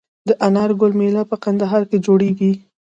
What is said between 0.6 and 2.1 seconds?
ګل میله په کندهار کې